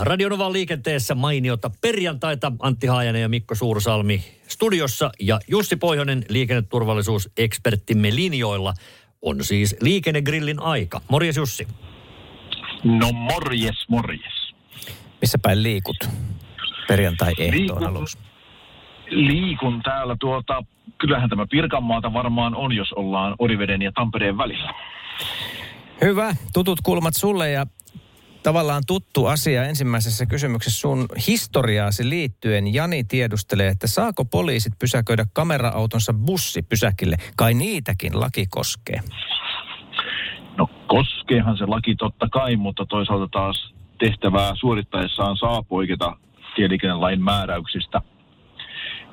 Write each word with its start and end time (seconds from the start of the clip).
Radionovan 0.00 0.52
liikenteessä 0.52 1.14
mainiota 1.14 1.70
perjantaita 1.80 2.52
Antti 2.58 2.86
Haajanen 2.86 3.22
ja 3.22 3.28
Mikko 3.28 3.54
Suursalmi 3.54 4.24
studiossa 4.48 5.10
ja 5.20 5.40
Jussi 5.48 5.76
Pohjonen 5.76 6.24
liikenneturvallisuuseksperttimme 6.28 8.14
linjoilla 8.14 8.74
on 9.22 9.44
siis 9.44 9.76
liikennegrillin 9.80 10.62
aika. 10.62 11.00
Morjes 11.08 11.36
Jussi. 11.36 11.68
No 12.84 13.12
morjes, 13.12 13.88
morjes. 13.88 14.54
Missä 15.20 15.38
päin 15.42 15.62
liikut 15.62 15.96
perjantai-ehtoon 16.88 17.82
Liikun- 17.82 17.86
aluksi? 17.86 18.18
Liikun 19.10 19.80
täällä 19.82 20.16
tuota, 20.20 20.64
kyllähän 20.98 21.30
tämä 21.30 21.46
Pirkanmaata 21.50 22.12
varmaan 22.12 22.54
on, 22.54 22.72
jos 22.72 22.92
ollaan 22.92 23.34
Oriveden 23.38 23.82
ja 23.82 23.92
Tampereen 23.92 24.38
välillä. 24.38 24.74
Hyvä, 26.00 26.34
tutut 26.52 26.78
kulmat 26.82 27.14
sulle 27.16 27.50
ja 27.50 27.66
tavallaan 28.42 28.82
tuttu 28.86 29.26
asia 29.26 29.64
ensimmäisessä 29.64 30.26
kysymyksessä 30.26 30.80
sun 30.80 31.06
historiaasi 31.28 32.08
liittyen. 32.08 32.74
Jani 32.74 33.04
tiedustelee, 33.04 33.68
että 33.68 33.86
saako 33.86 34.24
poliisit 34.24 34.72
pysäköidä 34.78 35.26
kamera-autonsa 35.32 36.12
bussipysäkille? 36.12 37.16
Kai 37.36 37.54
niitäkin 37.54 38.20
laki 38.20 38.46
koskee. 38.50 39.00
No 40.56 40.66
koskeehan 40.86 41.56
se 41.56 41.66
laki 41.66 41.94
totta 41.96 42.28
kai, 42.28 42.56
mutta 42.56 42.86
toisaalta 42.86 43.28
taas 43.32 43.74
tehtävää 43.98 44.52
suorittaessaan 44.54 45.36
saa 45.36 45.62
poiketa 45.62 46.16
tieliikennelain 46.56 47.22
määräyksistä. 47.22 48.02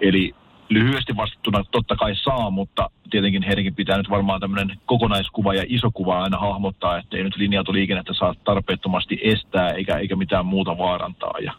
Eli 0.00 0.34
lyhyesti 0.72 1.16
vastattuna 1.16 1.64
totta 1.70 1.96
kai 1.96 2.16
saa, 2.16 2.50
mutta 2.50 2.90
tietenkin 3.10 3.42
heidänkin 3.42 3.74
pitää 3.74 3.96
nyt 3.96 4.10
varmaan 4.10 4.40
tämmöinen 4.40 4.78
kokonaiskuva 4.86 5.54
ja 5.54 5.64
iso 5.68 5.90
kuva 5.90 6.22
aina 6.22 6.38
hahmottaa, 6.38 6.98
ettei 6.98 7.22
nyt 7.22 7.36
linja-autoliikennettä 7.36 8.14
saa 8.14 8.34
tarpeettomasti 8.44 9.18
estää 9.22 9.70
eikä, 9.70 9.96
eikä 9.96 10.16
mitään 10.16 10.46
muuta 10.46 10.78
vaarantaa. 10.78 11.34
Ja 11.42 11.52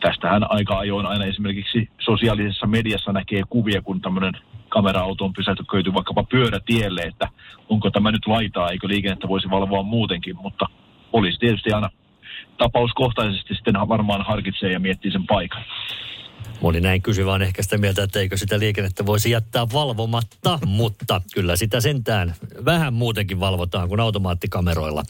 tästähän 0.00 0.50
aika 0.50 0.78
ajoin 0.78 1.06
aina 1.06 1.24
esimerkiksi 1.24 1.88
sosiaalisessa 1.98 2.66
mediassa 2.66 3.12
näkee 3.12 3.42
kuvia, 3.48 3.82
kun 3.82 4.00
tämmöinen 4.00 4.32
kamera-auto 4.68 5.24
on 5.24 5.32
pysäköity 5.32 5.94
vaikkapa 5.94 6.22
pyörätielle, 6.22 7.00
että 7.00 7.28
onko 7.68 7.90
tämä 7.90 8.10
nyt 8.10 8.26
laitaa, 8.26 8.70
eikö 8.70 8.88
liikennettä 8.88 9.28
voisi 9.28 9.50
valvoa 9.50 9.82
muutenkin, 9.82 10.36
mutta 10.36 10.66
poliisi 11.10 11.38
tietysti 11.38 11.72
aina 11.72 11.90
tapauskohtaisesti 12.58 13.54
sitten 13.54 13.88
varmaan 13.88 14.24
harkitsee 14.24 14.72
ja 14.72 14.80
miettii 14.80 15.12
sen 15.12 15.26
paikan. 15.26 15.62
Moni 16.60 16.80
näin 16.80 17.02
kysy 17.02 17.26
vaan 17.26 17.42
ehkä 17.42 17.62
sitä 17.62 17.78
mieltä, 17.78 18.02
että 18.02 18.20
eikö 18.20 18.36
sitä 18.36 18.58
liikennettä 18.58 19.06
voisi 19.06 19.30
jättää 19.30 19.66
valvomatta, 19.72 20.58
mutta 20.66 21.20
kyllä 21.34 21.56
sitä 21.56 21.80
sentään 21.80 22.34
vähän 22.64 22.94
muutenkin 22.94 23.40
valvotaan 23.40 23.88
kuin 23.88 24.00
automaattikameroilla. 24.00 25.02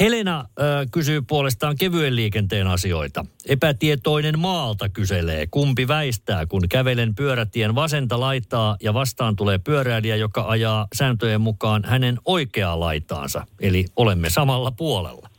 Helena 0.00 0.38
äh, 0.38 0.46
kysyy 0.90 1.22
puolestaan 1.22 1.76
kevyen 1.76 2.16
liikenteen 2.16 2.66
asioita. 2.66 3.24
Epätietoinen 3.46 4.38
maalta 4.38 4.88
kyselee, 4.88 5.46
kumpi 5.50 5.88
väistää, 5.88 6.46
kun 6.46 6.68
kävelen 6.68 7.14
pyörätien 7.14 7.74
vasenta 7.74 8.20
laitaa 8.20 8.76
ja 8.82 8.94
vastaan 8.94 9.36
tulee 9.36 9.58
pyöräilijä, 9.58 10.16
joka 10.16 10.44
ajaa 10.48 10.86
sääntöjen 10.94 11.40
mukaan 11.40 11.84
hänen 11.84 12.18
oikeaa 12.24 12.80
laitaansa. 12.80 13.46
Eli 13.60 13.84
olemme 13.96 14.30
samalla 14.30 14.70
puolella. 14.70 15.31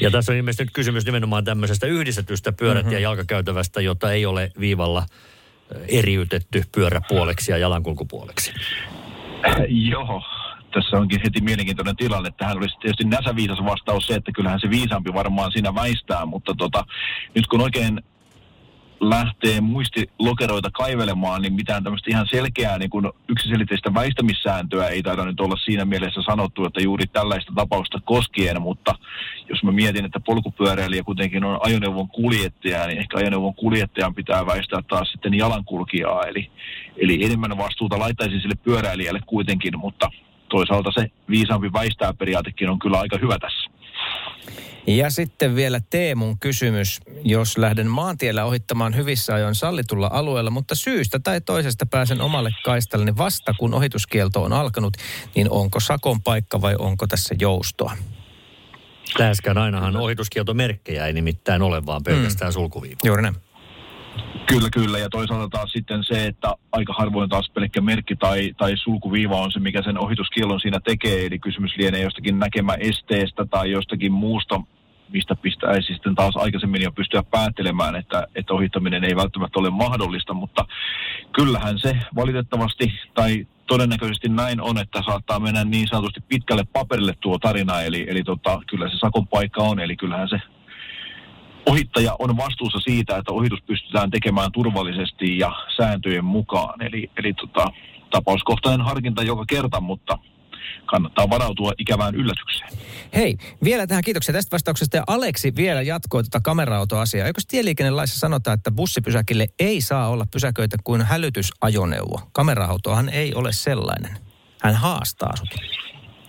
Ja 0.00 0.10
tässä 0.10 0.32
on 0.32 0.38
ilmeisesti 0.38 0.64
nyt 0.64 0.72
kysymys 0.72 1.06
nimenomaan 1.06 1.44
tämmöisestä 1.44 1.86
yhdistetystä 1.86 2.52
pyörät- 2.52 2.82
mm-hmm. 2.82 2.92
ja 2.92 2.98
jalkakäytävästä, 2.98 3.80
jota 3.80 4.12
ei 4.12 4.26
ole 4.26 4.52
viivalla 4.60 5.06
eriytetty 5.88 6.62
pyöräpuoleksi 6.74 7.52
ja 7.52 7.58
jalankulkupuoleksi. 7.58 8.52
Joo, 9.68 10.22
tässä 10.74 10.96
onkin 10.96 11.20
heti 11.24 11.40
mielenkiintoinen 11.40 11.96
tilanne. 11.96 12.30
Tähän 12.30 12.56
olisi 12.56 12.78
tietysti 12.80 13.04
näsäviisas 13.04 13.64
vastaus 13.64 14.06
se, 14.06 14.14
että 14.14 14.32
kyllähän 14.32 14.60
se 14.60 14.70
viisaampi 14.70 15.14
varmaan 15.14 15.52
siinä 15.52 15.74
väistää, 15.74 16.26
mutta 16.26 16.54
tota, 16.58 16.84
nyt 17.34 17.46
kun 17.46 17.60
oikein 17.60 18.00
lähtee 19.00 19.60
muistilokeroita 19.60 20.70
kaivelemaan, 20.70 21.42
niin 21.42 21.52
mitään 21.52 21.84
tämmöistä 21.84 22.10
ihan 22.10 22.26
selkeää 22.30 22.78
niin 22.78 22.90
kuin 22.90 23.12
yksiselitteistä 23.28 23.94
väistämissääntöä 23.94 24.88
ei 24.88 25.02
taida 25.02 25.24
nyt 25.24 25.40
olla 25.40 25.56
siinä 25.56 25.84
mielessä 25.84 26.22
sanottu, 26.22 26.64
että 26.64 26.80
juuri 26.80 27.06
tällaista 27.06 27.52
tapausta 27.54 28.00
koskien, 28.04 28.62
mutta 28.62 28.94
jos 29.48 29.62
mä 29.62 29.72
mietin, 29.72 30.04
että 30.04 30.20
polkupyöräilijä 30.20 31.02
kuitenkin 31.02 31.44
on 31.44 31.58
ajoneuvon 31.62 32.08
kuljettaja, 32.08 32.86
niin 32.86 32.98
ehkä 32.98 33.18
ajoneuvon 33.18 33.54
kuljettajan 33.54 34.14
pitää 34.14 34.46
väistää 34.46 34.82
taas 34.88 35.12
sitten 35.12 35.34
jalankulkijaa, 35.34 36.24
eli, 36.24 36.50
eli 36.96 37.24
enemmän 37.24 37.58
vastuuta 37.58 37.98
laittaisin 37.98 38.40
sille 38.40 38.54
pyöräilijälle 38.64 39.20
kuitenkin, 39.26 39.78
mutta 39.78 40.10
toisaalta 40.48 40.90
se 40.92 41.10
viisaampi 41.30 41.72
väistää 41.72 42.12
periaatekin 42.12 42.70
on 42.70 42.78
kyllä 42.78 43.00
aika 43.00 43.18
hyvä 43.18 43.38
tässä. 43.38 43.70
Ja 44.86 45.10
sitten 45.10 45.56
vielä 45.56 45.80
Teemun 45.90 46.38
kysymys. 46.38 47.00
Jos 47.24 47.58
lähden 47.58 47.86
maantiellä 47.86 48.44
ohittamaan 48.44 48.96
hyvissä 48.96 49.34
ajoin 49.34 49.54
sallitulla 49.54 50.10
alueella, 50.12 50.50
mutta 50.50 50.74
syystä 50.74 51.18
tai 51.18 51.40
toisesta 51.40 51.86
pääsen 51.86 52.20
omalle 52.20 52.50
kaistalle, 52.64 53.04
niin 53.04 53.16
vasta 53.16 53.54
kun 53.58 53.74
ohituskielto 53.74 54.42
on 54.42 54.52
alkanut, 54.52 54.96
niin 55.34 55.50
onko 55.50 55.80
sakon 55.80 56.22
paikka 56.22 56.60
vai 56.60 56.74
onko 56.78 57.06
tässä 57.06 57.34
joustoa? 57.40 57.96
Läheskään 59.18 59.58
ainahan 59.58 59.96
ohituskieltomerkkejä 59.96 61.06
ei 61.06 61.12
nimittäin 61.12 61.62
ole, 61.62 61.86
vaan 61.86 62.02
pelkästään 62.04 62.50
mm. 62.50 62.52
sulkuviiva. 62.52 62.96
Juuri 63.04 63.22
näin. 63.22 63.34
Kyllä, 64.46 64.70
kyllä. 64.70 64.98
Ja 64.98 65.10
toisaalta 65.10 65.48
taas 65.48 65.72
sitten 65.72 66.04
se, 66.04 66.26
että 66.26 66.54
aika 66.72 66.92
harvoin 66.92 67.28
taas 67.30 67.50
pelkkä 67.54 67.80
merkki 67.80 68.16
tai, 68.16 68.54
tai 68.58 68.76
sulkuviiva 68.76 69.40
on 69.40 69.52
se, 69.52 69.60
mikä 69.60 69.82
sen 69.82 69.98
ohituskielon 69.98 70.60
siinä 70.60 70.80
tekee. 70.80 71.26
Eli 71.26 71.38
kysymys 71.38 71.76
lienee 71.76 72.02
jostakin 72.02 72.38
näkemäesteestä 72.38 73.46
tai 73.50 73.70
jostakin 73.70 74.12
muusta, 74.12 74.60
mistä 75.12 75.36
pitäisi 75.36 75.92
sitten 75.94 76.14
taas 76.14 76.36
aikaisemmin 76.36 76.82
jo 76.82 76.92
pystyä 76.92 77.22
päättelemään, 77.22 77.96
että, 77.96 78.26
että 78.34 78.54
ohittaminen 78.54 79.04
ei 79.04 79.16
välttämättä 79.16 79.58
ole 79.58 79.70
mahdollista. 79.70 80.34
Mutta 80.34 80.64
kyllähän 81.32 81.78
se 81.78 81.98
valitettavasti 82.16 82.92
tai 83.14 83.46
todennäköisesti 83.66 84.28
näin 84.28 84.60
on, 84.60 84.78
että 84.78 85.02
saattaa 85.06 85.38
mennä 85.38 85.64
niin 85.64 85.88
sanotusti 85.88 86.20
pitkälle 86.28 86.64
paperille 86.72 87.14
tuo 87.20 87.38
tarina. 87.38 87.82
Eli, 87.82 88.06
eli 88.08 88.22
tota, 88.22 88.60
kyllä 88.66 88.88
se 88.90 88.98
sakon 88.98 89.26
paikka 89.26 89.62
on, 89.62 89.80
eli 89.80 89.96
kyllähän 89.96 90.28
se 90.28 90.40
ohittaja 91.66 92.16
on 92.18 92.36
vastuussa 92.36 92.78
siitä, 92.80 93.16
että 93.16 93.32
ohitus 93.32 93.62
pystytään 93.62 94.10
tekemään 94.10 94.52
turvallisesti 94.52 95.38
ja 95.38 95.52
sääntöjen 95.76 96.24
mukaan. 96.24 96.82
Eli, 96.82 97.10
eli 97.16 97.32
tota, 97.32 97.66
tapauskohtainen 98.10 98.86
harkinta 98.86 99.22
joka 99.22 99.44
kerta, 99.48 99.80
mutta 99.80 100.18
kannattaa 100.94 101.30
varautua 101.30 101.72
ikävään 101.78 102.14
yllätykseen. 102.14 102.70
Hei, 103.14 103.36
vielä 103.64 103.86
tähän 103.86 104.04
kiitoksia 104.04 104.32
tästä 104.32 104.52
vastauksesta. 104.52 104.96
Ja 104.96 105.04
Aleksi 105.06 105.52
vielä 105.56 105.82
jatkoi 105.82 106.22
tuota 106.22 106.40
kamera-autoasiaa. 106.40 107.26
Eikö 107.26 107.40
tieliikennelaissa 107.48 108.18
sanota, 108.18 108.52
että 108.52 108.70
bussipysäkille 108.70 109.46
ei 109.58 109.80
saa 109.80 110.08
olla 110.08 110.26
pysäköitä 110.32 110.76
kuin 110.84 111.02
hälytysajoneuvo? 111.02 112.20
Kamera-autohan 112.32 113.08
ei 113.08 113.34
ole 113.34 113.52
sellainen. 113.52 114.16
Hän 114.62 114.74
haastaa 114.74 115.36
sut. 115.36 115.48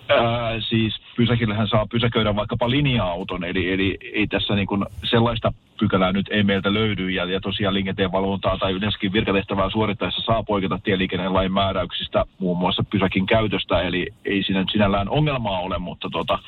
Ää, 0.09 0.61
siis 0.69 0.93
pysäkillähän 1.17 1.67
saa 1.67 1.87
pysäköidä 1.91 2.35
vaikkapa 2.35 2.69
linja-auton, 2.69 3.43
eli, 3.43 3.71
eli 3.71 3.97
ei 4.13 4.27
tässä 4.27 4.55
niin 4.55 4.67
kuin 4.67 4.85
sellaista 5.09 5.53
pykälää 5.79 6.11
nyt 6.11 6.27
ei 6.31 6.43
meiltä 6.43 6.73
löydy, 6.73 7.09
ja, 7.09 7.25
ja 7.25 7.39
tosiaan 7.41 7.73
liikenteen 7.73 8.11
valvontaa 8.11 8.57
tai 8.57 8.71
yleensäkin 8.71 9.13
virkatehtävää 9.13 9.69
suorittaessa 9.69 10.21
saa 10.25 10.43
poiketa 10.43 10.79
tieliikennelain 10.83 11.53
määräyksistä, 11.53 12.25
muun 12.39 12.57
muassa 12.57 12.83
pysäkin 12.91 13.25
käytöstä, 13.25 13.81
eli 13.81 14.07
ei 14.25 14.43
siinä 14.43 14.59
nyt 14.59 14.69
sinällään 14.71 15.09
ongelmaa 15.09 15.59
ole, 15.59 15.77
mutta 15.79 16.09
tota, 16.11 16.39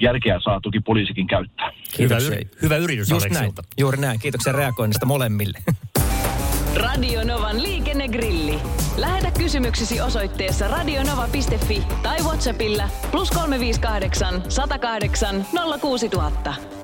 järkeä 0.00 0.40
saa 0.44 0.60
toki 0.60 0.80
poliisikin 0.80 1.26
käyttää. 1.26 1.66
Hyvä, 1.66 1.84
Kiitoksia. 1.96 2.36
yri- 2.36 2.48
hyvä 2.62 2.76
yritys 2.76 3.10
Just 3.10 3.30
näin. 3.30 3.52
Juuri 3.78 3.98
näin. 3.98 4.20
Kiitoksia 4.20 4.52
reagoinnista 4.52 5.06
molemmille. 5.06 5.58
Radio 6.76 7.24
Novan 7.24 7.62
liikennegrilli. 7.62 8.58
Lähetä 8.96 9.30
kysymyksesi 9.38 10.00
osoitteessa 10.00 10.68
radionova.fi 10.68 11.82
tai 12.02 12.18
Whatsappilla 12.18 12.88
plus 13.10 13.30
358 13.30 14.42
108 14.48 15.46
06000. 15.80 16.83